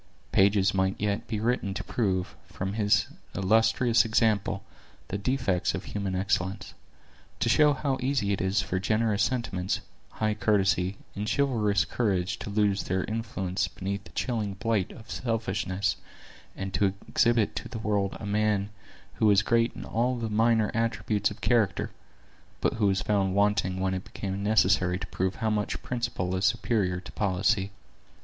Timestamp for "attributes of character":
20.73-21.91